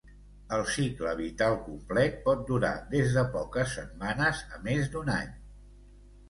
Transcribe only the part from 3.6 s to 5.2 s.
setmanes a més d’un